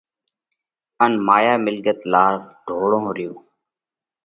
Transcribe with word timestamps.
ان 1.03 1.11
مايا 1.27 1.53
ملڳت 1.65 1.99
لار 2.11 2.33
ڍوڙئھ 2.67 3.07
ريو۔ 3.17 3.33